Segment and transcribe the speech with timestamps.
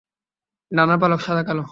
[0.71, 1.63] ডানার পালক সাদা কালো।